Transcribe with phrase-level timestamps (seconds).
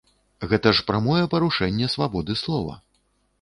[0.53, 2.81] Гэта ж прамое парушэнне свабоды слова.